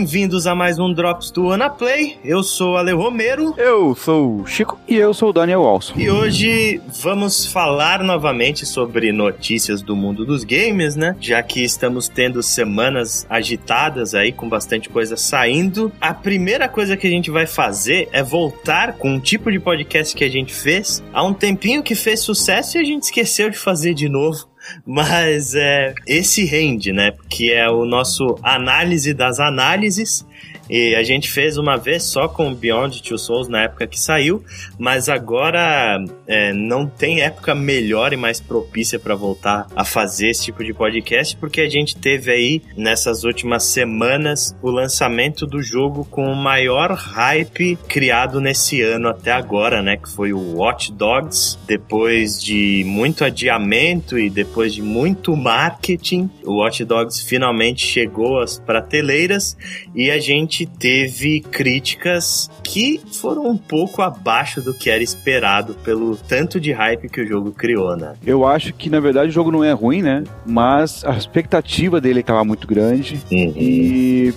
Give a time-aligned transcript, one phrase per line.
[0.00, 2.16] bem-vindos a mais um Drops do Anaplay.
[2.24, 3.54] Eu sou Ale Romero.
[3.58, 4.80] Eu sou o Chico.
[4.88, 5.92] E eu sou o Daniel Walson.
[5.94, 11.14] E hoje vamos falar novamente sobre notícias do mundo dos games, né?
[11.20, 15.92] Já que estamos tendo semanas agitadas aí, com bastante coisa saindo.
[16.00, 20.16] A primeira coisa que a gente vai fazer é voltar com um tipo de podcast
[20.16, 23.58] que a gente fez há um tempinho que fez sucesso e a gente esqueceu de
[23.58, 24.48] fazer de novo
[24.86, 27.12] mas é, esse rende, né?
[27.28, 30.26] Que é o nosso análise das análises.
[30.70, 34.44] E a gente fez uma vez só com Beyond Two Souls na época que saiu,
[34.78, 40.44] mas agora é, não tem época melhor e mais propícia para voltar a fazer esse
[40.44, 46.04] tipo de podcast, porque a gente teve aí nessas últimas semanas o lançamento do jogo
[46.04, 49.96] com o maior hype criado nesse ano até agora, né?
[49.96, 51.58] Que foi o Watch Dogs.
[51.66, 58.58] Depois de muito adiamento e depois de muito marketing, o Watch Dogs finalmente chegou às
[58.58, 59.56] prateleiras
[59.94, 65.74] e a gente gente teve críticas que foram um pouco abaixo do que era esperado
[65.74, 68.14] pelo tanto de hype que o jogo criou, né?
[68.24, 70.24] Eu acho que, na verdade, o jogo não é ruim, né?
[70.46, 73.54] Mas a expectativa dele estava muito grande uhum.
[73.56, 74.34] e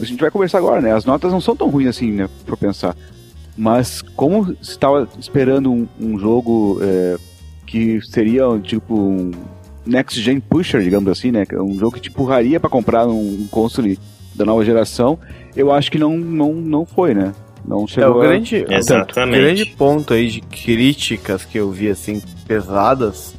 [0.00, 0.92] a gente vai conversar agora, né?
[0.92, 2.28] As notas não são tão ruins assim, né?
[2.44, 2.96] Pra pensar.
[3.56, 7.16] Mas como estava esperando um, um jogo é,
[7.66, 9.30] que seria tipo um
[9.84, 11.44] next gen pusher, digamos assim, né?
[11.52, 13.98] Um jogo que te empurraria para comprar um console
[14.34, 15.18] da nova geração,
[15.56, 17.32] eu acho que não, não, não foi, né?
[17.64, 18.78] Não chegou é, o grande, a...
[18.78, 19.38] Exatamente.
[19.38, 23.34] O grande ponto aí de críticas que eu vi, assim, pesadas,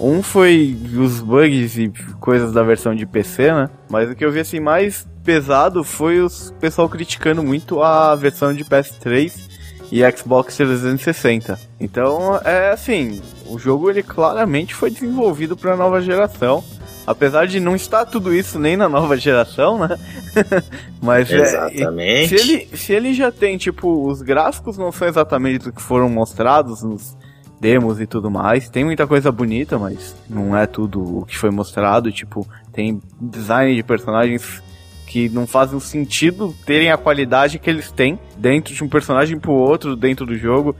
[0.00, 3.70] um foi os bugs e coisas da versão de PC, né?
[3.88, 6.28] Mas o que eu vi, assim, mais pesado foi o
[6.60, 9.56] pessoal criticando muito a versão de PS3
[9.90, 11.58] e Xbox 360.
[11.80, 16.62] Então, é assim, o jogo ele claramente foi desenvolvido para a nova geração
[17.06, 19.96] Apesar de não estar tudo isso nem na nova geração, né?
[21.00, 22.34] Mas é, exatamente.
[22.34, 25.80] É, se, ele, se ele já tem, tipo, os gráficos não são exatamente o que
[25.80, 27.16] foram mostrados nos
[27.60, 28.68] demos e tudo mais.
[28.68, 32.12] Tem muita coisa bonita, mas não é tudo o que foi mostrado.
[32.12, 34.62] Tipo, tem design de personagens
[35.06, 39.52] que não fazem sentido terem a qualidade que eles têm dentro de um personagem pro
[39.52, 40.76] outro dentro do jogo.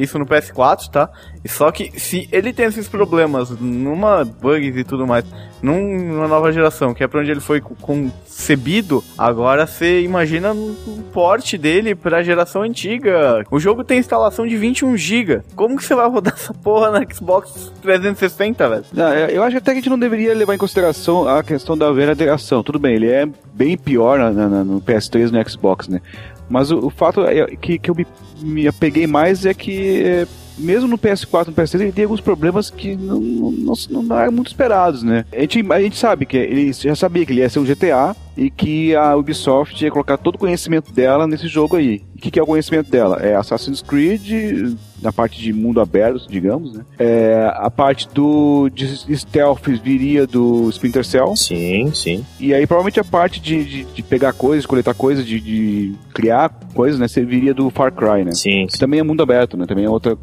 [0.00, 1.10] Isso no PS4, tá?
[1.46, 5.24] Só que se ele tem esses problemas numa bugs e tudo mais,
[5.62, 11.56] numa nova geração, que é pra onde ele foi concebido, agora você imagina um porte
[11.56, 13.44] dele pra geração antiga.
[13.50, 15.42] O jogo tem instalação de 21 GB.
[15.54, 18.84] Como que você vai rodar essa porra na Xbox 360, velho?
[18.96, 21.90] É, eu acho até que a gente não deveria levar em consideração a questão da
[21.92, 22.62] verdadeiração.
[22.62, 26.00] Tudo bem, ele é bem pior na, na, no PS3 e no Xbox, né?
[26.48, 28.06] Mas o, o fato é que, que eu me,
[28.40, 30.26] me apeguei mais é que, é,
[30.56, 34.18] mesmo no PS4 e no PS3, ele tem alguns problemas que não, não, não, não
[34.18, 35.24] eram muito esperados, né?
[35.32, 38.16] A gente, a gente sabe que ele já sabia que ele ia ser um GTA
[38.38, 42.04] e que a Ubisoft ia colocar todo o conhecimento dela nesse jogo aí.
[42.14, 43.16] O que, que é o conhecimento dela?
[43.20, 46.84] É Assassin's Creed, na parte de mundo aberto, digamos, né?
[46.98, 51.36] É, a parte do de stealth viria do Splinter Cell.
[51.36, 52.24] Sim, sim.
[52.40, 56.48] E aí provavelmente a parte de, de, de pegar coisas, coletar coisas, de, de, criar
[56.74, 57.06] coisas, né?
[57.06, 58.32] Serviria do Far Cry, né?
[58.32, 58.66] Sim.
[58.66, 59.66] Que também é mundo aberto, né?
[59.66, 60.16] Também é outra.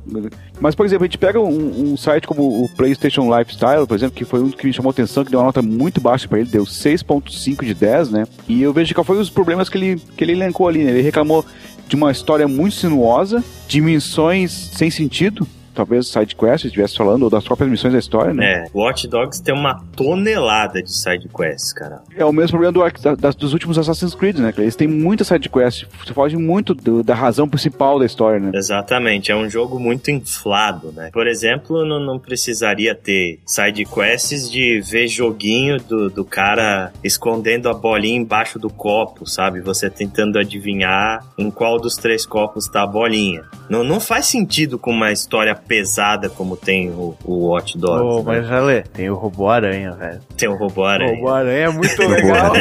[0.60, 4.16] Mas, por exemplo, a gente pega um, um site como o PlayStation Lifestyle, por exemplo,
[4.16, 6.50] que foi um que me chamou atenção, que deu uma nota muito baixa para ele,
[6.50, 8.26] deu 6.5 de 10, né?
[8.48, 10.92] E eu vejo qual foi os problemas que ele, que ele elencou ali, né?
[10.92, 11.46] Ele reclamou
[11.88, 17.44] de uma história muito sinuosa, dimensões sem sentido, talvez side quest estivesse falando, ou das
[17.44, 18.46] próprias missões da história, né?
[18.46, 22.02] É, Watch Dogs tem uma tonelada de side quests, cara.
[22.16, 24.54] É o mesmo problema do, da, dos últimos Assassin's Creed, né?
[24.58, 28.52] Eles têm muita side quest, você foge muito do, da razão principal da história, né?
[28.54, 31.10] Exatamente, é um jogo muito inflado, né?
[31.12, 37.70] Por exemplo, não, não precisaria ter side quests de ver joguinho do, do cara escondendo
[37.70, 39.62] a bolinha embaixo do copo, sabe?
[39.62, 43.44] Você tentando adivinhar em qual dos três copos tá a bolinha.
[43.70, 48.04] Não, não faz sentido com uma história pesada como tem o, o Watch Dogs.
[48.04, 48.40] Oh, né?
[48.40, 50.20] Mas, Ale, tem o Robô Aranha, velho.
[50.38, 51.14] Tem o Robô Aranha.
[51.14, 52.54] O Robô Aranha é muito legal.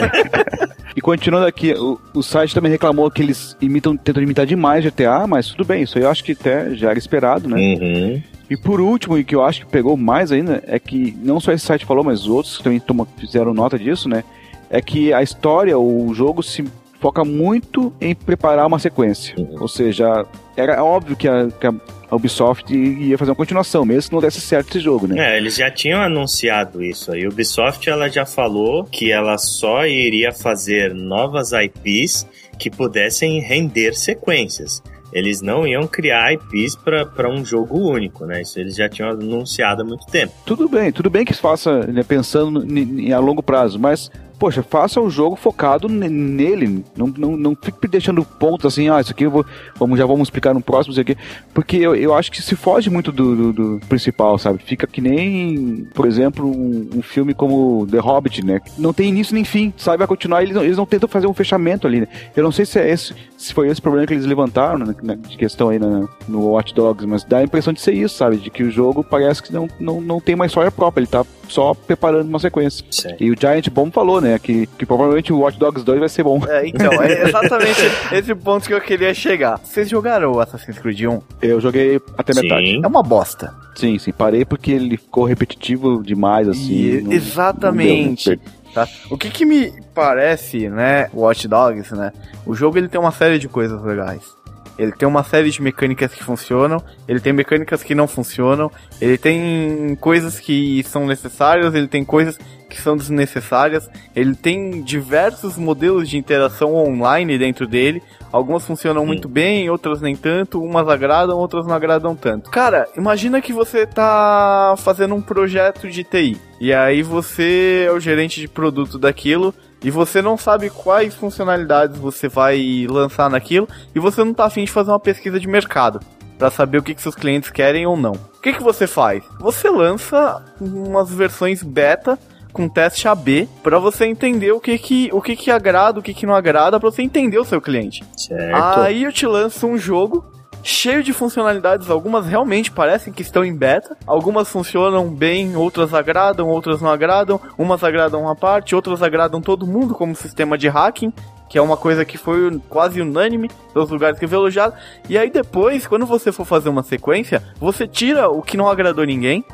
[0.97, 5.27] e continuando aqui, o, o site também reclamou que eles imitam, tentam imitar demais GTA,
[5.27, 7.57] mas tudo bem, isso aí eu acho que até já era esperado, né?
[7.57, 8.23] Uhum.
[8.49, 11.53] E por último, e que eu acho que pegou mais ainda, é que não só
[11.53, 14.23] esse site falou, mas outros também toma, fizeram nota disso, né?
[14.71, 16.65] É que a história, o jogo se
[17.05, 19.35] foca muito em preparar uma sequência.
[19.37, 19.59] Uhum.
[19.61, 20.25] Ou seja,
[20.57, 21.75] era óbvio que a, que a
[22.11, 25.35] Ubisoft ia fazer uma continuação, mesmo que não desse certo esse jogo, né?
[25.35, 27.13] É, eles já tinham anunciado isso.
[27.13, 32.27] A Ubisoft ela já falou que ela só iria fazer novas IPs
[32.59, 34.83] que pudessem render sequências.
[35.13, 38.41] Eles não iam criar IPs para um jogo único, né?
[38.41, 40.33] Isso eles já tinham anunciado há muito tempo.
[40.47, 42.67] Tudo bem, tudo bem que se faça né, pensando
[43.15, 44.11] a longo prazo, mas
[44.45, 46.85] poxa, faça o jogo focado nele.
[46.95, 50.27] Não, não, não fique deixando pontos assim, ah, isso aqui eu vou, vamos, já vamos
[50.27, 51.17] explicar no próximo, isso aqui.
[51.55, 54.59] Porque eu, eu acho que se foge muito do, do, do principal, sabe?
[54.63, 58.61] Fica que nem, por exemplo, um, um, filme como The Hobbit, né?
[58.77, 59.97] Não tem início nem fim, sabe?
[59.97, 62.09] Vai continuar, eles não, eles não tentam fazer um fechamento ali, né?
[62.37, 65.39] Eu não sei se é esse, se foi esse problema que eles levantaram, né, de
[65.39, 68.37] questão aí na, no Watch Dogs, mas dá a impressão de ser isso, sabe?
[68.37, 71.25] De que o jogo parece que não, não, não tem uma história própria, ele tá
[71.49, 72.85] só preparando uma sequência.
[72.91, 73.15] Sim.
[73.19, 76.23] E o Giant Bomb falou, né, que, que provavelmente o Watch Dogs 2 vai ser
[76.23, 76.41] bom.
[76.49, 77.81] É, então, é exatamente
[78.13, 79.59] esse ponto que eu queria chegar.
[79.59, 81.23] Vocês jogaram o Assassin's Creed 1?
[81.43, 82.43] Eu joguei até sim.
[82.43, 82.81] metade.
[82.83, 83.55] É uma bosta.
[83.75, 86.73] Sim, sim, parei porque ele ficou repetitivo demais, assim.
[86.73, 88.31] E, não, exatamente.
[88.31, 88.89] Não deu, Tá?
[89.09, 92.13] O que que me parece, né, Watch Dogs, né?
[92.45, 94.35] O jogo ele tem uma série de coisas legais.
[94.79, 99.17] Ele tem uma série de mecânicas que funcionam, ele tem mecânicas que não funcionam, ele
[99.17, 102.39] tem coisas que são necessárias, ele tem coisas
[102.69, 108.03] que são desnecessárias, ele tem diversos modelos de interação online dentro dele.
[108.33, 109.07] Algumas funcionam Sim.
[109.07, 112.51] muito bem, outras nem tanto, umas agradam, outras não agradam tanto.
[112.51, 116.37] Cara, imagina que você tá fazendo um projeto de TI.
[116.61, 121.99] E aí você é o gerente de produto daquilo e você não sabe quais funcionalidades
[121.99, 126.01] você vai lançar naquilo e você não está afim de fazer uma pesquisa de mercado
[126.39, 128.13] para saber o que, que seus clientes querem ou não.
[128.13, 129.23] O que, que você faz?
[129.39, 132.19] Você lança umas versões beta
[132.53, 136.15] com teste AB para você entender o que que, o que que agrada, o que
[136.15, 138.03] que não agrada, para você entender o seu cliente.
[138.17, 138.81] Certo.
[138.81, 140.25] Aí eu te lanço um jogo
[140.65, 141.91] cheio de funcionalidades.
[141.91, 143.97] Algumas realmente parecem que estão em beta.
[144.07, 147.41] Algumas funcionam bem, outras agradam, outras não agradam.
[147.57, 151.13] Umas agradam uma parte, outras agradam todo mundo como sistema de hacking.
[151.49, 154.75] Que é uma coisa que foi quase unânime nos lugares que eu vi elogiado.
[155.09, 159.05] E aí depois, quando você for fazer uma sequência, você tira o que não agradou
[159.05, 159.45] ninguém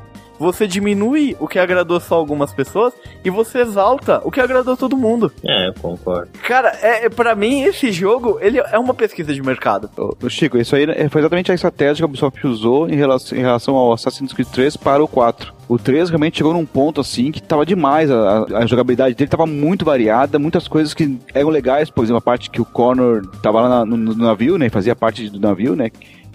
[0.41, 4.97] você diminui o que agradou só algumas pessoas e você exalta o que agradou todo
[4.97, 5.31] mundo.
[5.45, 6.31] É, eu concordo.
[6.43, 9.91] Cara, é, é para mim esse jogo, ele é uma pesquisa de mercado.
[9.99, 13.37] Ô, Chico, isso aí é, foi exatamente a estratégia que a Ubisoft usou em relação,
[13.37, 15.53] em relação ao Assassin's Creed 3 para o 4.
[15.69, 18.11] O 3 realmente chegou num ponto assim que tava demais.
[18.11, 22.23] A, a, jogabilidade dele tava muito variada, muitas coisas que eram legais, por exemplo, a
[22.23, 24.71] parte que o Connor tava lá na, no, no, navio, né?
[24.71, 25.91] Fazia parte do navio, né?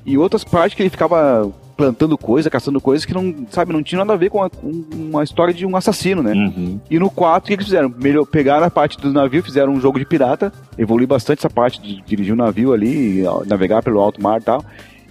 [0.06, 4.00] E outras partes que ele ficava plantando coisa, caçando coisas que não, sabe, não tinha
[4.00, 4.50] nada a ver com, a,
[4.94, 6.34] uma história de um assassino, né?
[6.34, 6.80] Uhum.
[6.90, 7.94] E no 4, o que eles fizeram?
[7.98, 11.82] Melhor, pegaram a parte do navio, fizeram um jogo de pirata, evoluiu bastante essa parte
[11.82, 14.64] de dirigir um navio ali, navegar pelo alto mar e tal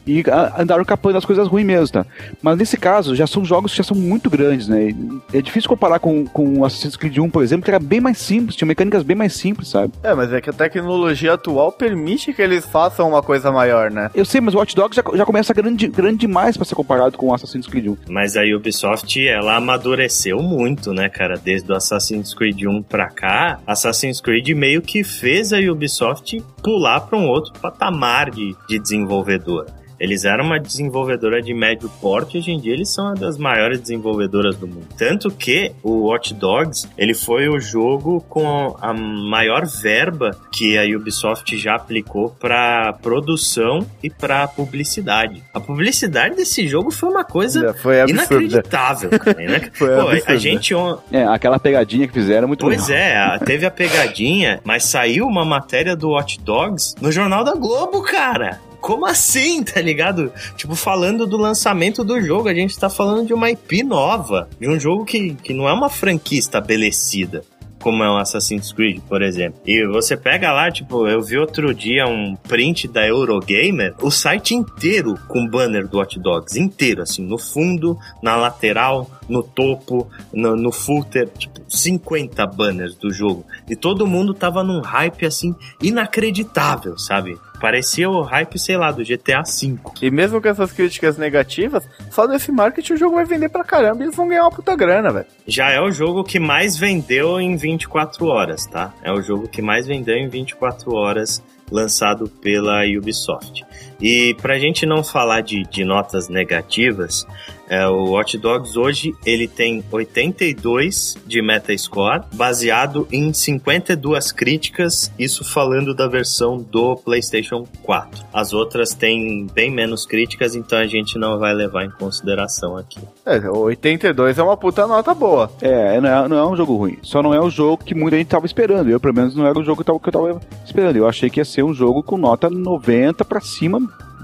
[0.06, 0.22] e
[0.56, 2.06] andaram capando as coisas ruins mesmo, tá?
[2.42, 4.94] Mas nesse caso, já são jogos que já são muito grandes, né?
[5.32, 8.18] É difícil comparar com, com o Assassin's Creed 1, por exemplo, que era bem mais
[8.18, 9.92] simples, tinha mecânicas bem mais simples, sabe?
[10.02, 14.10] É, mas é que a tecnologia atual permite que eles façam uma coisa maior, né?
[14.14, 17.16] Eu sei, mas o Watch Dogs já, já começa grande, grande demais para ser comparado
[17.16, 17.96] com o Assassin's Creed 1.
[18.08, 21.36] Mas a Ubisoft, ela amadureceu muito, né, cara?
[21.36, 27.02] Desde o Assassin's Creed 1 pra cá, Assassin's Creed meio que fez a Ubisoft pular
[27.02, 29.84] para um outro patamar de, de desenvolvedora.
[29.98, 33.80] Eles eram uma desenvolvedora de médio porte, hoje em dia eles são uma das maiores
[33.80, 34.86] desenvolvedoras do mundo.
[34.96, 40.84] Tanto que o Watch Dogs, ele foi o jogo com a maior verba que a
[40.96, 45.42] Ubisoft já aplicou para produção e para publicidade.
[45.52, 49.70] A publicidade desse jogo foi uma coisa foi inacreditável, cara, né?
[49.72, 50.74] foi Pô, a gente
[51.12, 53.36] é, aquela pegadinha que fizeram muito Pois legal.
[53.36, 56.53] é, teve a pegadinha, mas saiu uma matéria do Watch Dogs
[57.00, 60.30] no Jornal da Globo, cara como assim, tá ligado?
[60.58, 64.68] Tipo, falando do lançamento do jogo, a gente tá falando de uma IP nova, de
[64.68, 67.42] um jogo que, que não é uma franquia estabelecida
[67.84, 69.60] como é um Assassin's Creed, por exemplo.
[69.66, 74.54] E você pega lá, tipo, eu vi outro dia um print da Eurogamer, o site
[74.54, 80.56] inteiro com banner do Hot Dogs, inteiro, assim, no fundo, na lateral, no topo, no,
[80.56, 83.44] no footer, tipo, 50 banners do jogo.
[83.68, 87.38] E todo mundo tava num hype, assim, inacreditável, sabe?
[87.60, 89.78] Parecia o hype, sei lá, do GTA V.
[90.02, 94.02] E mesmo com essas críticas negativas, só desse marketing o jogo vai vender pra caramba
[94.02, 95.26] e eles vão ganhar uma puta grana, velho.
[95.46, 98.92] Já é o jogo que mais vendeu em 24 horas, tá?
[99.02, 103.64] É o jogo que mais vendeu em 24 horas lançado pela Ubisoft.
[104.00, 107.26] E pra gente não falar de, de notas negativas,
[107.68, 115.44] é, o Watch Dogs hoje ele tem 82 de Metascore, baseado em 52 críticas, isso
[115.44, 118.24] falando da versão do PlayStation 4.
[118.32, 123.00] As outras têm bem menos críticas, então a gente não vai levar em consideração aqui.
[123.24, 125.50] É, 82 é uma puta nota boa.
[125.60, 126.98] É, não é, não é um jogo ruim.
[127.02, 128.90] Só não é o jogo que muita gente tava esperando.
[128.90, 130.96] Eu, pelo menos, não era o jogo que eu tava, que eu tava esperando.
[130.96, 133.80] Eu achei que ia ser um jogo com nota 90 para cima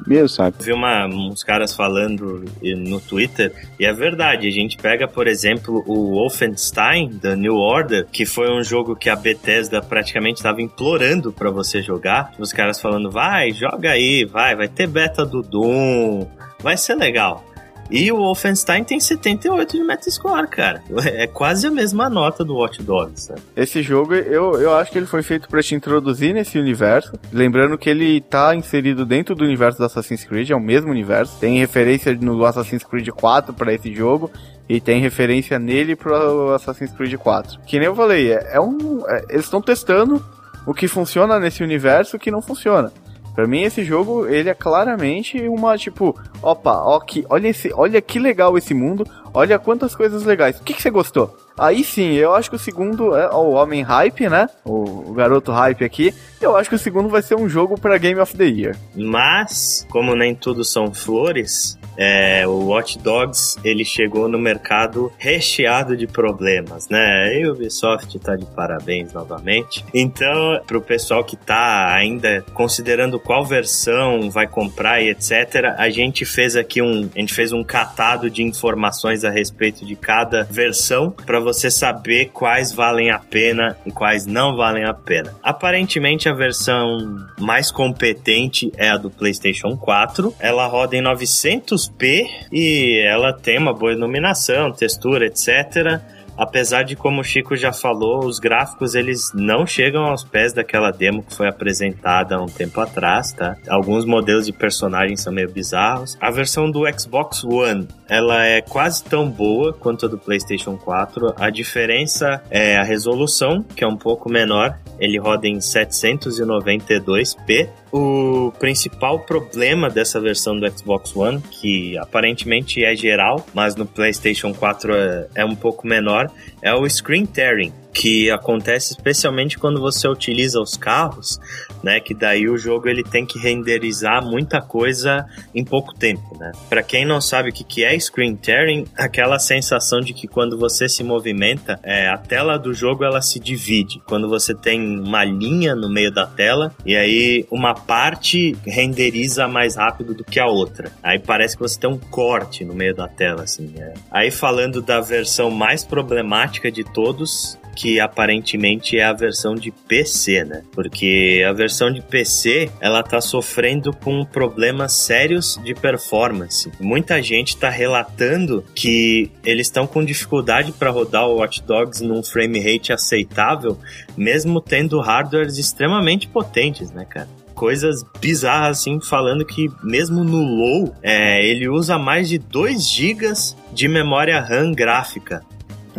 [0.06, 0.56] mesmo, sabe?
[0.60, 5.82] Vi uma, uns caras falando no Twitter, e é verdade, a gente pega, por exemplo,
[5.86, 11.32] o Wolfenstein, da New Order, que foi um jogo que a Bethesda praticamente estava implorando
[11.32, 12.32] para você jogar.
[12.38, 16.26] Os caras falando, vai, joga aí, vai, vai ter beta do Doom,
[16.62, 17.44] vai ser legal.
[17.90, 20.82] E o Wolfenstein tem 78 de Metascore, cara.
[21.06, 23.22] É quase a mesma nota do Watch Dogs.
[23.22, 23.40] Sabe?
[23.56, 27.12] Esse jogo, eu, eu acho que ele foi feito para te introduzir nesse universo.
[27.32, 31.38] Lembrando que ele tá inserido dentro do universo do Assassin's Creed, é o mesmo universo.
[31.40, 34.30] Tem referência no Assassin's Creed 4 para esse jogo.
[34.68, 37.60] E tem referência nele pro Assassin's Creed 4.
[37.66, 39.04] Que nem eu falei, é, é um.
[39.08, 40.24] É, eles estão testando
[40.64, 42.92] o que funciona nesse universo e o que não funciona.
[43.34, 48.00] Pra mim, esse jogo, ele é claramente uma, tipo, opa, ó, que, olha, esse, olha
[48.00, 50.58] que legal esse mundo, olha quantas coisas legais.
[50.58, 51.36] O que, que você gostou?
[51.58, 54.48] Aí sim, eu acho que o segundo é o Homem Hype, né?
[54.64, 56.14] O, o, garoto Hype aqui.
[56.40, 58.76] Eu acho que o segundo vai ser um jogo para Game of the Year.
[58.96, 65.94] Mas, como nem tudo são flores, é, o Watch Dogs ele chegou no mercado recheado
[65.94, 67.38] de problemas, né?
[67.38, 69.84] E o Ubisoft tá de parabéns novamente.
[69.92, 76.24] Então, pro pessoal que tá ainda considerando qual versão vai comprar e etc, a gente
[76.24, 81.10] fez aqui um, a gente fez um catado de informações a respeito de cada versão
[81.10, 85.34] para você saber quais valem a pena e quais não valem a pena.
[85.42, 90.34] Aparentemente a versão mais competente é a do PlayStation 4.
[90.40, 96.00] Ela roda em 900 p e ela tem uma boa iluminação, textura, etc
[96.40, 100.90] apesar de como o Chico já falou, os gráficos eles não chegam aos pés daquela
[100.90, 103.58] demo que foi apresentada há um tempo atrás, tá?
[103.68, 106.16] Alguns modelos de personagens são meio bizarros.
[106.18, 111.34] A versão do Xbox One, ela é quase tão boa quanto a do PlayStation 4.
[111.36, 114.78] A diferença é a resolução, que é um pouco menor.
[114.98, 122.94] Ele roda em 792p o principal problema dessa versão do Xbox One, que aparentemente é
[122.94, 126.30] geral, mas no PlayStation 4 é, é um pouco menor,
[126.62, 131.40] é o screen tearing que acontece especialmente quando você utiliza os carros,
[131.82, 132.00] né?
[132.00, 136.52] Que daí o jogo ele tem que renderizar muita coisa em pouco tempo, né?
[136.68, 140.58] Para quem não sabe o que, que é screen tearing, aquela sensação de que quando
[140.58, 144.00] você se movimenta, é, a tela do jogo ela se divide.
[144.06, 149.76] Quando você tem uma linha no meio da tela e aí uma parte renderiza mais
[149.76, 150.92] rápido do que a outra.
[151.02, 153.72] Aí parece que você tem um corte no meio da tela, assim.
[153.76, 153.94] É.
[154.10, 160.44] Aí falando da versão mais problemática de todos, que aparentemente é a versão de PC,
[160.44, 160.62] né?
[160.70, 166.70] Porque a versão de PC, ela tá sofrendo com problemas sérios de performance.
[166.78, 172.22] Muita gente tá relatando que eles estão com dificuldade para rodar o Watch Dogs num
[172.22, 173.78] frame rate aceitável,
[174.14, 177.28] mesmo tendo hardwares extremamente potentes, né, cara?
[177.54, 183.32] coisas bizarras, assim, falando que mesmo no low, é, ele usa mais de 2 GB
[183.74, 185.42] de memória RAM gráfica.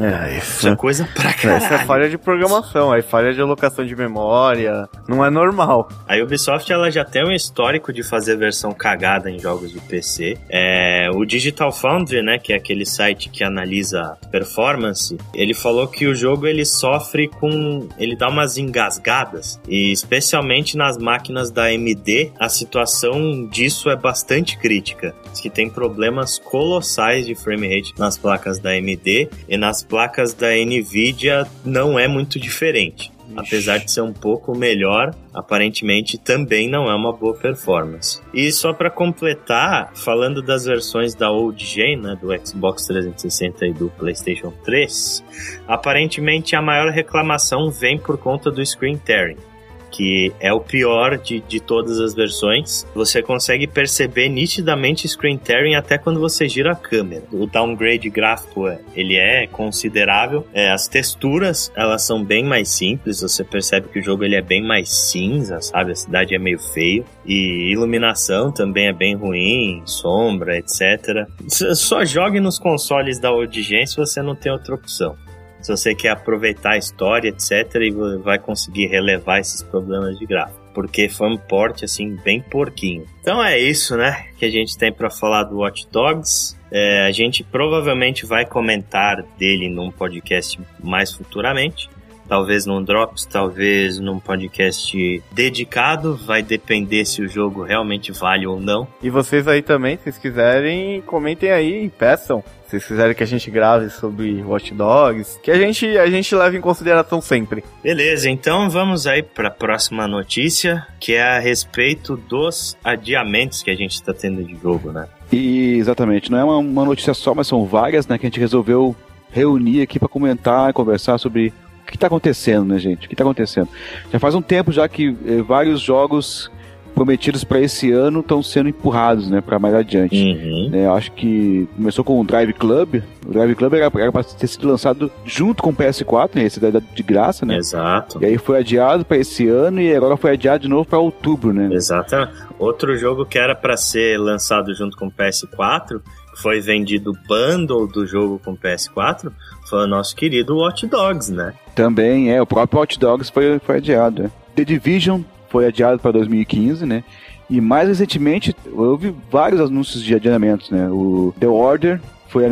[0.02, 1.64] É, isso é coisa pra caralho.
[1.64, 5.88] Isso é falha de programação, aí falha de alocação de memória, não é normal.
[6.08, 10.38] A Ubisoft ela já tem um histórico de fazer versão cagada em jogos de PC.
[10.50, 16.08] É, o Digital Foundry, né, que é aquele site que analisa performance, ele falou que
[16.08, 22.32] o jogo ele sofre com, ele dá umas engasgadas e especialmente nas máquinas da AMD,
[22.40, 25.14] a situação disso é bastante crítica.
[25.32, 30.34] Diz que tem problemas colossais de frame rate nas placas da AMD e nas placas
[30.34, 33.12] da Nvidia não é muito diferente.
[33.36, 38.22] Apesar de ser um pouco melhor, aparentemente também não é uma boa performance.
[38.34, 43.74] E só para completar, falando das versões da old gen, né, do Xbox 360 e
[43.74, 45.24] do PlayStation 3,
[45.68, 49.51] aparentemente a maior reclamação vem por conta do screen tearing
[49.92, 52.86] que é o pior de, de todas as versões.
[52.96, 57.24] Você consegue perceber nitidamente screen tearing até quando você gira a câmera.
[57.32, 60.48] O downgrade gráfico ele é considerável.
[60.54, 63.22] É, as texturas elas são bem mais simples.
[63.22, 65.92] Você percebe que o jogo ele é bem mais cinza, sabe?
[65.92, 71.28] A cidade é meio feio e iluminação também é bem ruim, sombra, etc.
[71.48, 75.16] Só jogue nos consoles da Odigen se você não tem outra opção
[75.62, 80.60] se você quer aproveitar a história, etc., e vai conseguir relevar esses problemas de gráfico.
[80.74, 83.06] Porque foi um porte, assim, bem porquinho.
[83.20, 84.28] Então é isso, né?
[84.38, 86.58] Que a gente tem para falar do Watch Dogs.
[86.72, 91.90] É, a gente provavelmente vai comentar dele num podcast mais futuramente.
[92.32, 96.16] Talvez num Drops, talvez num podcast dedicado.
[96.16, 98.88] Vai depender se o jogo realmente vale ou não.
[99.04, 102.42] E vocês aí também, se quiserem, comentem aí e peçam.
[102.64, 106.34] Se vocês quiserem que a gente grave sobre Watch Dogs, que a gente, a gente
[106.34, 107.66] leva em consideração sempre.
[107.84, 113.70] Beleza, então vamos aí para a próxima notícia, que é a respeito dos adiamentos que
[113.70, 115.06] a gente está tendo de jogo, né?
[115.34, 118.40] E exatamente, não é uma, uma notícia só, mas são várias, né, que a gente
[118.40, 118.96] resolveu
[119.32, 121.54] reunir aqui para comentar e conversar sobre
[121.92, 123.06] que está acontecendo, né, gente?
[123.06, 123.70] O que está acontecendo?
[124.12, 126.50] Já faz um tempo já que eh, vários jogos
[126.94, 130.16] prometidos para esse ano estão sendo empurrados, né, para mais adiante.
[130.16, 130.70] Uhum.
[130.74, 133.02] É, acho que começou com o Drive Club.
[133.26, 136.80] O Drive Club era, para ter sido lançado junto com o PS4, né, esse da
[136.80, 137.58] de graça, né?
[137.58, 138.20] Exato.
[138.22, 141.54] E aí foi adiado para esse ano e agora foi adiado de novo para outubro,
[141.54, 141.70] né?
[141.72, 142.34] Exatamente.
[142.60, 146.02] Outro jogo que era para ser lançado junto com o PS4
[146.42, 149.32] foi vendido bundle do jogo com o PS4
[149.72, 151.54] foi o nosso querido Watch Dogs, né?
[151.74, 154.26] Também, é, o próprio Watch Dogs foi, foi adiado.
[154.26, 154.32] É.
[154.56, 157.04] The Division foi adiado para 2015, né?
[157.52, 160.90] E mais recentemente, houve vários anúncios de adiamentos, né?
[160.90, 162.46] O The Order foi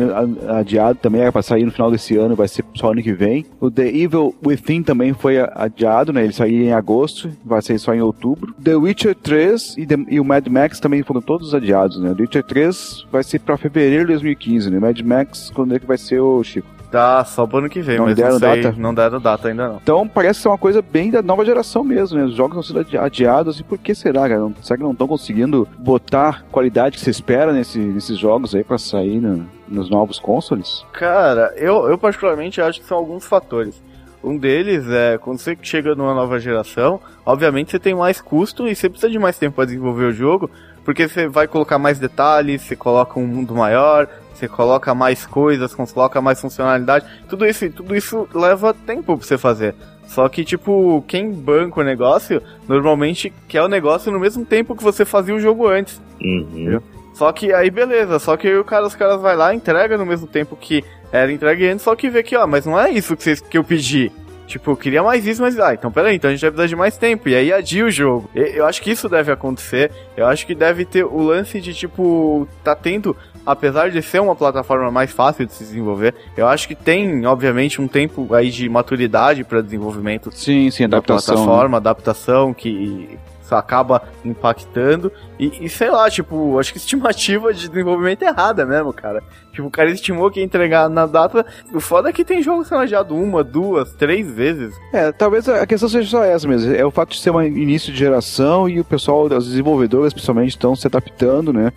[0.46, 3.46] adiado também, era para sair no final desse ano, vai ser só ano que vem.
[3.58, 6.22] O The Evil Within também foi adiado, né?
[6.22, 8.54] Ele saiu em agosto, vai sair só em outubro.
[8.62, 12.12] The Witcher 3 e, The, e o Mad Max também foram todos adiados, né?
[12.14, 14.78] The Witcher 3 vai ser para fevereiro de 2015, né?
[14.78, 16.68] Mad Max, quando é que vai ser o Chico?
[16.90, 18.76] Tá só pro ano que vem, Não mas deram não sei, data?
[18.78, 19.76] não deram data ainda não.
[19.76, 22.24] Então parece ser uma coisa bem da nova geração mesmo, né?
[22.24, 24.50] Os jogos estão sendo adiados e por que será, cara?
[24.60, 28.76] Será que não estão conseguindo botar qualidade que se espera nesse- nesses jogos aí pra
[28.78, 30.84] sair no- nos novos consoles?
[30.92, 33.80] Cara, eu, eu particularmente acho que são alguns fatores.
[34.22, 38.74] Um deles é quando você chega numa nova geração, obviamente você tem mais custo e
[38.74, 40.50] você precisa de mais tempo para desenvolver o jogo,
[40.84, 45.74] porque você vai colocar mais detalhes, você coloca um mundo maior, você coloca mais coisas,
[45.74, 47.04] coloca mais funcionalidade.
[47.28, 49.74] Tudo isso, tudo isso leva tempo pra você fazer.
[50.06, 54.82] Só que, tipo, quem banca o negócio, normalmente quer o negócio no mesmo tempo que
[54.82, 56.00] você fazia o jogo antes.
[56.20, 56.80] Uhum.
[57.14, 60.06] Só que aí beleza, só que aí o cara, os caras vai lá, entrega no
[60.06, 60.82] mesmo tempo que
[61.12, 63.58] era entregue antes, só que vê que, ó, mas não é isso que, vocês, que
[63.58, 64.10] eu pedi.
[64.50, 66.74] Tipo, eu queria mais isso, mas, ah, então peraí, então a gente vai precisar de
[66.74, 68.28] mais tempo, e aí adia o jogo.
[68.34, 71.72] E- Eu acho que isso deve acontecer, eu acho que deve ter o lance de,
[71.72, 76.66] tipo, tá tendo, apesar de ser uma plataforma mais fácil de se desenvolver, eu acho
[76.66, 81.34] que tem, obviamente, um tempo aí de maturidade para desenvolvimento Sim, sim, da adaptação.
[81.36, 81.42] né?
[81.44, 83.16] plataforma, adaptação que
[83.54, 85.12] acaba impactando.
[85.38, 89.22] E, e sei lá, tipo, acho que estimativa de desenvolvimento é errada mesmo, cara.
[89.52, 91.44] Tipo, o cara estimou que ia entregar na data.
[91.72, 94.74] O foda é que tem jogo adiado uma, duas, três vezes.
[94.92, 96.74] É, talvez a questão seja só essa mesmo.
[96.74, 100.50] É o fato de ser um início de geração e o pessoal, os desenvolvedores principalmente,
[100.50, 101.72] estão se adaptando, né?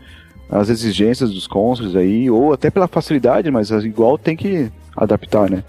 [0.49, 5.63] Às exigências dos consoles aí, ou até pela facilidade, mas igual tem que adaptar, né?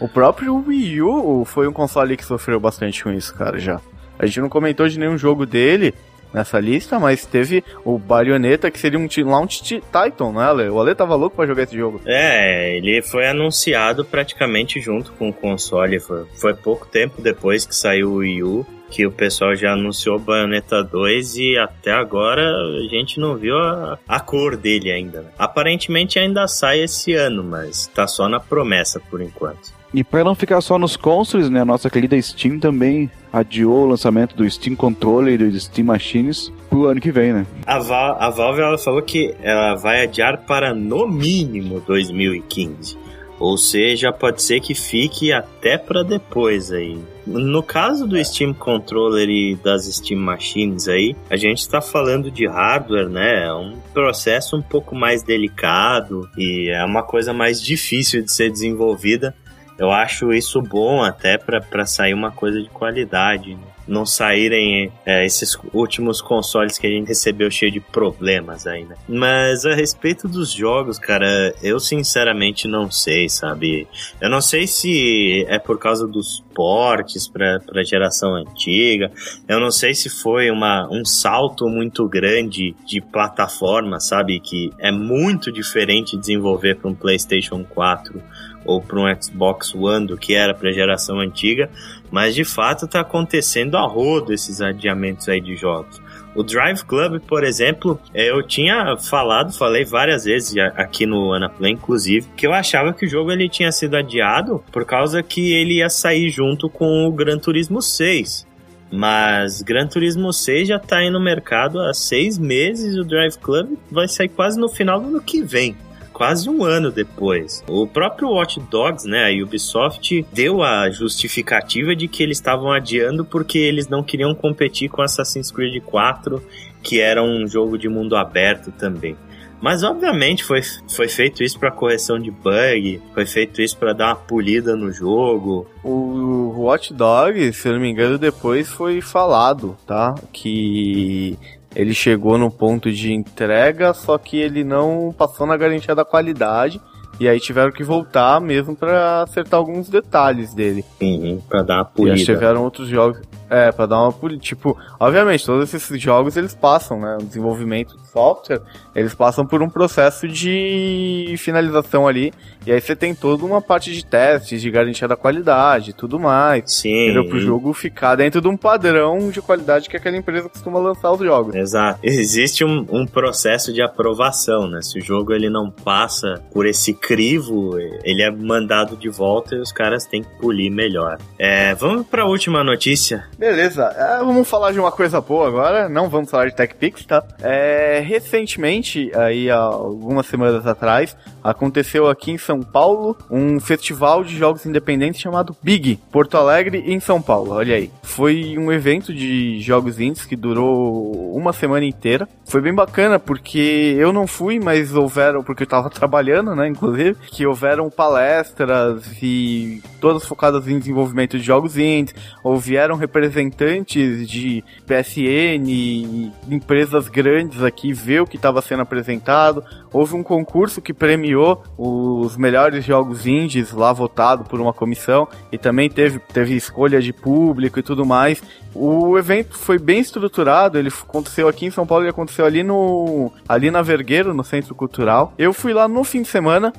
[0.00, 3.80] O próprio Wii U foi um console que sofreu bastante com isso, cara, já.
[4.22, 5.92] A gente não comentou de nenhum jogo dele
[6.32, 10.68] nessa lista, mas teve o Bayonetta, que seria um launch ti- Titan, né, Ale?
[10.70, 12.00] O Ale tava louco pra jogar esse jogo.
[12.06, 16.00] É, ele foi anunciado praticamente junto com o console.
[16.00, 20.18] Foi, foi pouco tempo depois que saiu o Wii U que o pessoal já anunciou
[20.18, 25.22] Bayonetta 2 e até agora a gente não viu a, a cor dele ainda.
[25.22, 25.28] né?
[25.38, 29.72] Aparentemente ainda sai esse ano, mas tá só na promessa por enquanto.
[29.94, 33.86] E para não ficar só nos consoles, né, a nossa querida Steam também adiou o
[33.88, 37.46] lançamento do Steam Controller e do Steam Machines pro ano que vem, né?
[37.66, 42.96] A, Val- a Valve ela falou que ela vai adiar para no mínimo 2015.
[43.42, 46.96] Ou seja, pode ser que fique até para depois aí.
[47.26, 52.46] No caso do Steam Controller e das Steam Machines aí, a gente está falando de
[52.46, 53.46] hardware, né?
[53.46, 58.48] É um processo um pouco mais delicado e é uma coisa mais difícil de ser
[58.48, 59.34] desenvolvida.
[59.82, 63.56] Eu acho isso bom até para sair uma coisa de qualidade.
[63.56, 63.60] né?
[63.88, 68.96] Não saírem é, esses últimos consoles que a gente recebeu cheio de problemas ainda.
[69.08, 73.88] Mas a respeito dos jogos, cara, eu sinceramente não sei, sabe?
[74.20, 79.10] Eu não sei se é por causa dos portes para a geração antiga.
[79.48, 84.38] Eu não sei se foi uma, um salto muito grande de plataforma, sabe?
[84.38, 88.22] Que é muito diferente desenvolver para um PlayStation 4
[88.64, 91.70] ou para um Xbox One do que era para a geração antiga,
[92.10, 96.00] mas de fato está acontecendo a rodo esses adiamentos aí de jogos.
[96.34, 101.72] O Drive Club, por exemplo, eh, eu tinha falado, falei várias vezes aqui no Anaplay,
[101.72, 105.74] inclusive, que eu achava que o jogo ele tinha sido adiado por causa que ele
[105.74, 108.46] ia sair junto com o Gran Turismo 6.
[108.90, 113.76] Mas Gran Turismo 6 já tá aí no mercado há seis meses o Drive Club
[113.90, 115.74] vai sair quase no final do ano que vem.
[116.12, 117.64] Quase um ano depois.
[117.68, 123.24] O próprio Watch Dogs, né, a Ubisoft deu a justificativa de que eles estavam adiando
[123.24, 126.42] porque eles não queriam competir com Assassin's Creed 4,
[126.82, 129.16] que era um jogo de mundo aberto também.
[129.62, 134.08] Mas obviamente foi, foi feito isso para correção de bug, foi feito isso para dar
[134.08, 135.68] uma polida no jogo.
[135.84, 140.16] O Watch Dogs, se eu não me engano, depois foi falado, tá?
[140.32, 141.38] Que
[141.74, 146.80] ele chegou no ponto de entrega, só que ele não passou na garantia da qualidade.
[147.20, 150.84] E aí tiveram que voltar mesmo para acertar alguns detalhes dele.
[151.00, 152.18] Uhum, pra dar uma polida.
[152.18, 153.20] E tiveram outros jogos.
[153.52, 154.12] É, pra dar uma.
[154.38, 157.18] Tipo, obviamente, todos esses jogos eles passam, né?
[157.20, 158.62] O desenvolvimento de software,
[158.94, 162.32] eles passam por um processo de finalização ali.
[162.66, 166.18] E aí você tem toda uma parte de testes, de garantia da qualidade e tudo
[166.18, 166.72] mais.
[166.72, 167.04] Sim.
[167.04, 167.28] Entendeu?
[167.28, 171.20] Pro jogo ficar dentro de um padrão de qualidade que aquela empresa costuma lançar os
[171.20, 171.54] jogos.
[171.54, 172.00] Exato.
[172.02, 174.80] Existe um, um processo de aprovação, né?
[174.80, 179.58] Se o jogo ele não passa por esse crivo, ele é mandado de volta e
[179.58, 181.18] os caras têm que polir melhor.
[181.38, 183.24] É, vamos para a última notícia.
[183.42, 187.24] Beleza, é, vamos falar de uma coisa boa agora, não vamos falar de TechPix, tá?
[187.42, 194.64] É, recentemente, aí algumas semanas atrás, aconteceu aqui em São Paulo um festival de jogos
[194.64, 197.90] independentes chamado Big, Porto Alegre em São Paulo, olha aí.
[198.04, 202.28] Foi um evento de jogos indies que durou uma semana inteira.
[202.44, 207.16] Foi bem bacana porque eu não fui, mas houveram, porque eu tava trabalhando, né, inclusive,
[207.26, 212.94] que houveram palestras e todas focadas em desenvolvimento de jogos indies, ou vieram
[213.32, 219.64] representantes de PSN e empresas grandes aqui ver o que estava sendo apresentado.
[219.92, 225.58] Houve um concurso que premiou os melhores jogos indies lá votado por uma comissão e
[225.58, 228.42] também teve, teve escolha de público e tudo mais.
[228.74, 233.30] O evento foi bem estruturado, ele aconteceu aqui em São Paulo e aconteceu ali no
[233.48, 235.32] ali na Vergueiro, no Centro Cultural.
[235.38, 236.72] Eu fui lá no fim de semana,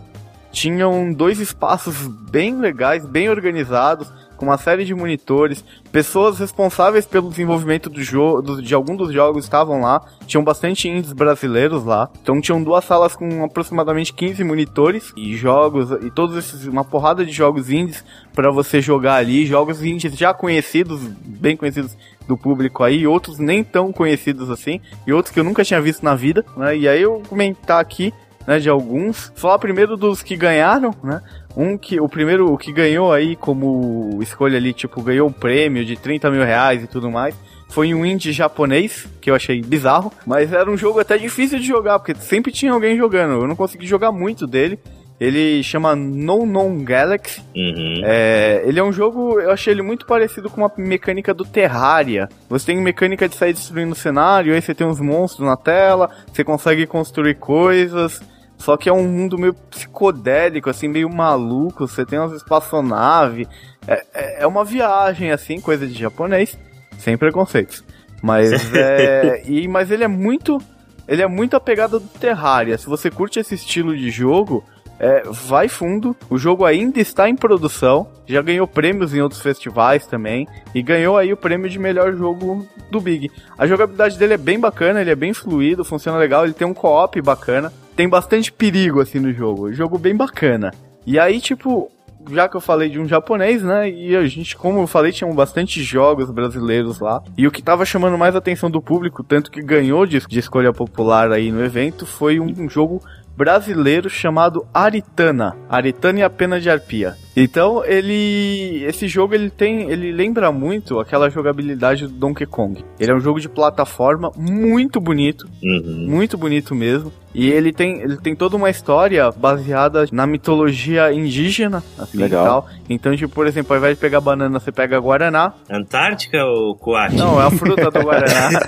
[0.52, 4.12] tinham dois espaços bem legais, bem organizados
[4.44, 9.46] com uma série de monitores, pessoas responsáveis pelo desenvolvimento do jogo, de algum dos jogos
[9.46, 15.14] estavam lá, tinham bastante indies brasileiros lá, então tinham duas salas com aproximadamente 15 monitores
[15.16, 18.04] e jogos e todos esses uma porrada de jogos indies
[18.34, 21.96] para você jogar ali, jogos indies já conhecidos, bem conhecidos
[22.28, 26.04] do público aí, outros nem tão conhecidos assim, e outros que eu nunca tinha visto
[26.04, 26.76] na vida, né?
[26.78, 28.14] E aí eu comentar aqui
[28.48, 29.32] né, de alguns.
[29.36, 31.22] Falar primeiro dos que ganharam, né?
[31.56, 35.86] Um que, o primeiro, o que ganhou aí como escolha ali, tipo, ganhou um prêmio
[35.86, 37.36] de 30 mil reais e tudo mais.
[37.70, 41.66] Foi um indie japonês, que eu achei bizarro, mas era um jogo até difícil de
[41.66, 43.42] jogar, porque sempre tinha alguém jogando.
[43.42, 44.80] Eu não consegui jogar muito dele.
[45.20, 47.42] Ele chama No Non Galaxy.
[47.56, 48.02] Uhum.
[48.04, 52.28] É, ele é um jogo, eu achei ele muito parecido com uma mecânica do Terraria.
[52.50, 56.10] Você tem mecânica de sair destruindo o cenário, aí você tem uns monstros na tela,
[56.32, 58.22] você consegue construir coisas.
[58.64, 61.86] Só que é um mundo meio psicodélico, assim, meio maluco.
[61.86, 63.46] Você tem umas espaçonaves.
[63.86, 66.58] É, é, é uma viagem, assim, coisa de japonês.
[66.98, 67.84] Sem preconceitos.
[68.22, 69.44] Mas é.
[69.46, 70.60] e, mas ele é muito.
[71.06, 72.78] Ele é muito apegado do Terraria.
[72.78, 74.64] Se você curte esse estilo de jogo,
[74.98, 76.16] é, vai fundo.
[76.30, 78.08] O jogo ainda está em produção.
[78.26, 80.48] Já ganhou prêmios em outros festivais também.
[80.74, 83.30] E ganhou aí o prêmio de melhor jogo do Big.
[83.58, 86.46] A jogabilidade dele é bem bacana, ele é bem fluido, funciona legal.
[86.46, 89.72] Ele tem um co-op bacana tem bastante perigo assim no jogo.
[89.74, 90.72] Jogo bem bacana.
[91.06, 91.92] E aí, tipo,
[92.32, 93.90] já que eu falei de um japonês, né?
[93.90, 97.22] E a gente, como eu falei, tinham bastante jogos brasileiros lá.
[97.38, 100.72] E o que tava chamando mais atenção do público, tanto que ganhou de, de escolha
[100.72, 103.02] popular aí no evento, foi um, um jogo
[103.36, 105.56] brasileiro chamado Aritana.
[105.70, 107.16] Aritana e a Pena de Arpia.
[107.36, 112.84] Então, ele esse jogo ele tem, ele lembra muito aquela jogabilidade do Donkey Kong.
[113.00, 116.06] Ele é um jogo de plataforma muito bonito, uhum.
[116.08, 117.12] muito bonito mesmo.
[117.34, 122.68] E ele tem, ele tem toda uma história baseada na mitologia indígena, assim, Legal.
[122.88, 125.52] Então, tipo, por exemplo, ao invés de pegar banana, você pega guaraná.
[125.68, 127.16] Antártica ou coate?
[127.16, 128.50] Não, é a fruta do guaraná.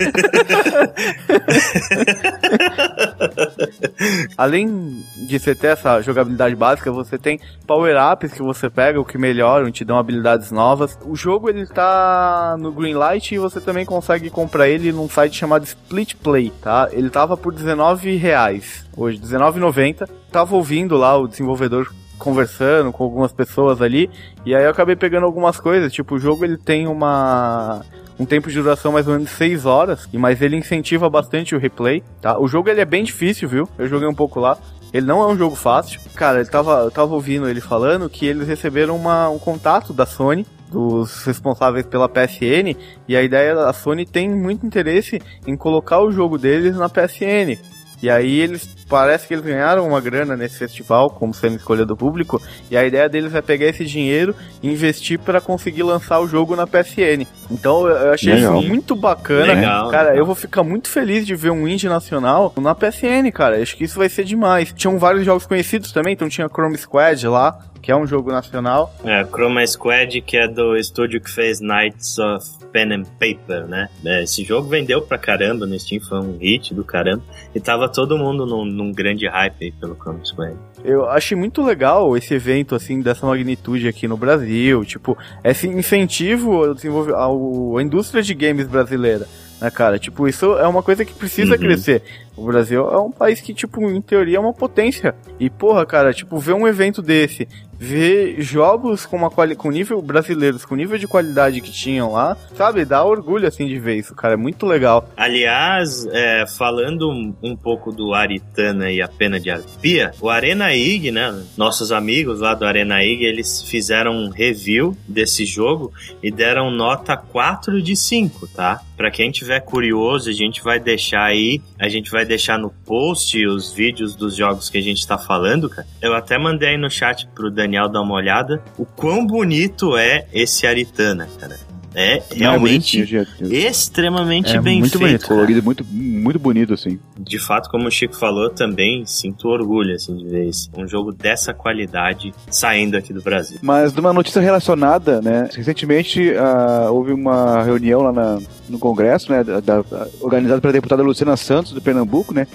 [4.36, 9.17] Além de você ter essa jogabilidade básica, você tem power-ups que você pega, o que
[9.17, 10.97] melhoram, te dão habilidades novas.
[11.05, 15.63] O jogo ele tá no Greenlight e você também consegue comprar ele num site chamado
[15.63, 16.89] Split Play, tá?
[16.91, 20.07] Ele tava por 19 reais hoje, 19,90.
[20.31, 24.09] Tava ouvindo lá o desenvolvedor conversando com algumas pessoas ali
[24.45, 27.81] e aí eu acabei pegando algumas coisas, tipo o jogo ele tem uma
[28.17, 32.01] um tempo de duração mais ou menos 6 horas, mas ele incentiva bastante o replay,
[32.21, 32.39] tá?
[32.39, 33.67] O jogo ele é bem difícil, viu?
[33.77, 34.57] Eu joguei um pouco lá.
[34.95, 35.99] Ele não é um jogo fácil.
[36.15, 40.05] Cara, ele tava, eu tava ouvindo ele falando que eles receberam uma, um contato da
[40.05, 45.99] Sony dos responsáveis pela PSN e a ideia da Sony tem muito interesse em colocar
[45.99, 47.60] o jogo deles na PSN.
[48.05, 51.97] E aí eles parece que eles ganharam uma grana nesse festival, como sendo escolha do
[51.97, 52.39] público,
[52.69, 56.55] e a ideia deles é pegar esse dinheiro e investir para conseguir lançar o jogo
[56.55, 57.25] na PSN.
[57.49, 58.59] Então eu achei Legal.
[58.59, 59.55] isso muito bacana.
[59.55, 60.17] Legal, cara, legal.
[60.19, 63.59] eu vou ficar muito feliz de ver um indie nacional na PSN, cara.
[63.59, 64.71] Acho que isso vai ser demais.
[64.71, 68.91] Tinham vários jogos conhecidos também, então tinha Chrome Squad lá, que é um jogo nacional.
[69.04, 72.43] É, Chroma Squad, que é do estúdio que fez Knights of
[72.74, 73.88] Pen and Paper, né?
[74.04, 77.21] É, esse jogo vendeu pra caramba no Steam, foi um hit do caramba.
[77.54, 80.58] E tava todo mundo num, num grande hype aí pelo Chroma Squad.
[80.84, 84.84] Eu achei muito legal esse evento, assim, dessa magnitude aqui no Brasil.
[84.84, 89.28] Tipo, esse incentivo ao, ao, à indústria de games brasileira
[89.60, 89.98] né, cara?
[89.98, 91.60] Tipo, isso é uma coisa que precisa uhum.
[91.60, 92.02] crescer.
[92.36, 95.15] O Brasil é um país que, tipo, em teoria é uma potência.
[95.39, 97.48] E, porra, cara, tipo, ver um evento desse,
[97.79, 102.85] ver jogos com uma com nível brasileiros, com nível de qualidade que tinham lá, sabe?
[102.85, 104.33] Dá orgulho, assim, de ver isso, cara.
[104.33, 105.09] É muito legal.
[105.15, 110.73] Aliás, é, falando um, um, pouco do Aritana e a Pena de Arpia, o Arena
[110.73, 111.43] IG, né?
[111.57, 117.17] Nossos amigos lá do Arena IG, eles fizeram um review desse jogo e deram nota
[117.17, 118.81] 4 de 5, tá?
[118.95, 123.45] Pra quem tiver curioso, a gente vai deixar aí, a gente vai deixar no post
[123.45, 125.88] os vídeos dos jogos que a gente tá falando, cara.
[126.01, 130.27] Eu até mandei aí no chat pro Daniel dar uma olhada o quão bonito é
[130.33, 131.59] esse Aritana, cara.
[131.95, 135.01] É realmente Não, é extremamente é bem muito feito.
[135.05, 136.99] Bonito, colorido, muito, muito bonito, assim.
[137.17, 140.69] De fato, como o Chico falou, também sinto orgulho assim, de ver isso.
[140.77, 143.60] Um jogo dessa qualidade saindo aqui do Brasil.
[143.62, 145.49] Mas de uma notícia relacionada, né?
[145.55, 149.43] Recentemente uh, houve uma reunião lá na, no Congresso, né?
[149.43, 149.84] Da, da,
[150.19, 152.45] organizada pela deputada Luciana Santos, do Pernambuco, né?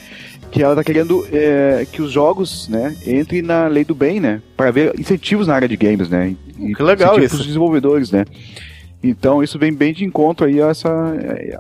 [0.51, 4.43] que ela está querendo é, que os jogos, né, entrem na lei do bem, né,
[4.57, 7.29] para haver incentivos na área de games, né, que legal isso.
[7.29, 8.25] para os desenvolvedores, né.
[9.03, 10.91] Então isso vem bem de encontro aí a essa,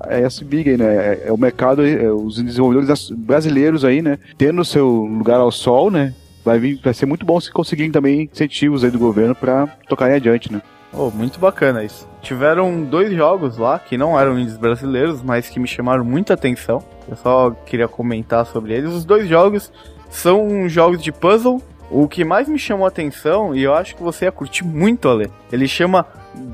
[0.09, 0.85] a essa big né?
[0.85, 4.19] É, é o mercado, é, os desenvolvedores brasileiros aí, né?
[4.37, 6.15] Tendo seu lugar ao sol, né?
[6.45, 10.17] Vai, vir, vai ser muito bom se conseguirem também incentivos aí do governo para tocarem
[10.17, 10.63] adiante, né?
[10.93, 12.09] Oh, muito bacana isso.
[12.21, 16.83] Tiveram dois jogos lá que não eram indies brasileiros, mas que me chamaram muita atenção.
[17.09, 18.91] Eu só queria comentar sobre eles.
[18.91, 19.73] Os dois jogos
[20.11, 21.63] são jogos de puzzle.
[21.91, 25.09] O que mais me chamou a atenção, e eu acho que você ia curtir muito,
[25.09, 26.07] Ale, ele chama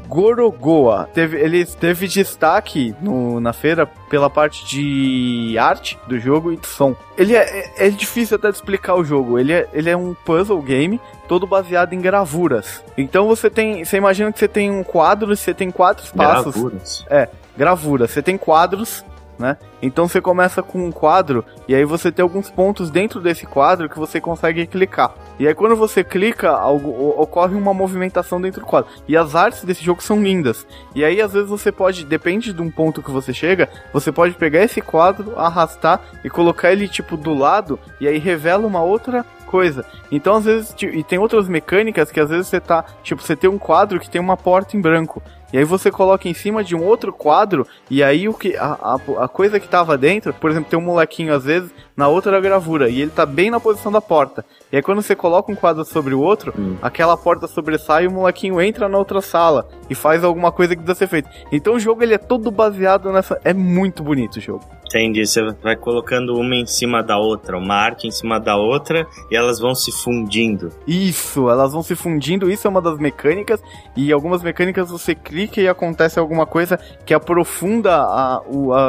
[0.08, 1.08] Gorogoa.
[1.12, 6.66] Teve, ele teve destaque no, na feira pela parte de arte do jogo e de
[6.66, 6.96] som.
[7.18, 9.38] Ele é, é, é difícil até de explicar o jogo.
[9.38, 12.82] Ele é, ele é um puzzle game todo baseado em gravuras.
[12.96, 13.84] Então você tem.
[13.84, 16.54] Você imagina que você tem um quadro, você tem quatro espaços.
[16.54, 17.06] Gravuras.
[17.10, 18.10] É, gravuras.
[18.10, 19.04] Você tem quadros
[19.38, 19.56] né?
[19.82, 23.88] Então você começa com um quadro e aí você tem alguns pontos dentro desse quadro
[23.88, 25.14] que você consegue clicar.
[25.38, 28.90] E aí quando você clica, algo, ocorre uma movimentação dentro do quadro.
[29.06, 30.66] E as artes desse jogo são lindas.
[30.94, 34.34] E aí às vezes você pode, depende de um ponto que você chega, você pode
[34.34, 39.24] pegar esse quadro, arrastar e colocar ele tipo do lado e aí revela uma outra
[39.46, 39.84] coisa.
[40.10, 43.48] Então, às vezes, e tem outras mecânicas que às vezes você tá, tipo, você tem
[43.48, 45.22] um quadro que tem uma porta em branco.
[45.52, 48.72] E aí você coloca em cima de um outro quadro, e aí o que a,
[48.80, 52.40] a, a, coisa que tava dentro, por exemplo, tem um molequinho às vezes na outra
[52.40, 54.44] gravura, e ele tá bem na posição da porta.
[54.70, 56.76] E aí quando você coloca um quadro sobre o outro, hum.
[56.82, 60.82] aquela porta sobressai e o molequinho entra na outra sala e faz alguma coisa que
[60.82, 61.30] deve ser feita.
[61.50, 63.40] Então o jogo ele é todo baseado nessa.
[63.44, 64.64] É muito bonito o jogo.
[64.86, 65.26] Entendi.
[65.26, 69.36] Você vai colocando uma em cima da outra, uma arte em cima da outra, e
[69.36, 70.72] elas vão se fundindo.
[70.86, 72.50] Isso, elas vão se fundindo.
[72.50, 73.60] Isso é uma das mecânicas.
[73.96, 78.42] E algumas mecânicas você clica e acontece alguma coisa que aprofunda a,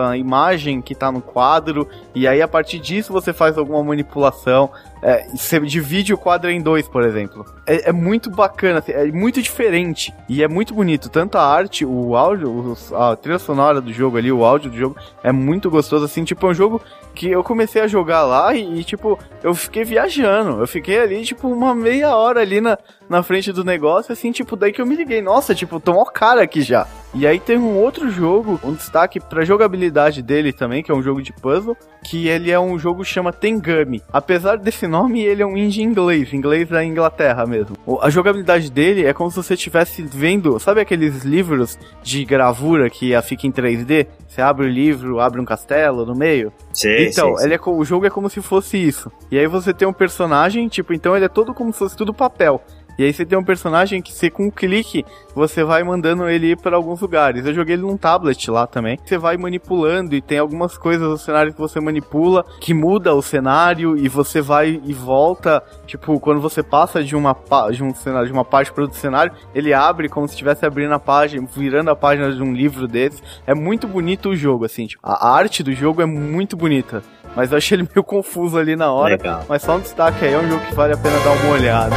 [0.09, 1.87] a imagem que está no quadro.
[2.13, 4.69] E aí a partir disso você faz alguma manipulação.
[5.01, 7.45] É, você divide o quadro em dois, por exemplo.
[7.65, 11.09] É, é, muito bacana, assim, é muito diferente e é muito bonito.
[11.09, 14.95] Tanto a arte, o áudio, a trilha sonora do jogo ali, o áudio do jogo
[15.23, 16.05] é muito gostoso.
[16.05, 16.81] Assim, tipo, é um jogo
[17.13, 20.61] que eu comecei a jogar lá e, e, tipo, eu fiquei viajando.
[20.61, 22.77] Eu fiquei ali, tipo, uma meia hora ali na,
[23.09, 25.21] na frente do negócio, assim, tipo, daí que eu me liguei.
[25.21, 26.87] Nossa, tipo, tomou cara aqui já.
[27.13, 31.01] E aí tem um outro jogo, um destaque pra jogabilidade dele também, que é um
[31.01, 34.03] jogo de puzzle, que ele é um jogo que chama Tengami.
[34.13, 37.75] Apesar desse nome, ele é um indie inglês, inglês da Inglaterra mesmo.
[38.01, 43.19] A jogabilidade dele é como se você estivesse vendo, sabe aqueles livros de gravura que
[43.21, 44.07] fica em 3D?
[44.27, 46.51] Você abre o livro, abre um castelo no meio.
[46.73, 49.11] Sim, então, sim, ele é, o jogo é como se fosse isso.
[49.31, 52.13] E aí você tem um personagem, tipo, então ele é todo como se fosse tudo
[52.13, 52.61] papel.
[52.97, 55.05] E aí você tem um personagem que você com um clique
[55.37, 57.45] você vai mandando ele ir para alguns lugares.
[57.45, 58.97] Eu joguei ele num tablet lá também.
[59.05, 63.21] Você vai manipulando e tem algumas coisas no cenário que você manipula que muda o
[63.21, 65.61] cenário e você vai e volta.
[65.85, 67.37] Tipo, quando você passa de uma
[67.71, 70.93] de um cenário, de uma parte para outro cenário, ele abre como se estivesse abrindo
[70.93, 73.21] a página, virando a página de um livro desses.
[73.45, 74.87] É muito bonito o jogo, assim.
[74.87, 77.03] Tipo, a arte do jogo é muito bonita.
[77.37, 79.11] Mas eu achei ele meio confuso ali na hora.
[79.11, 79.45] Legal.
[79.47, 81.95] Mas só um destaque aí, é um jogo que vale a pena dar uma olhada.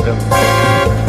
[0.00, 0.99] Então,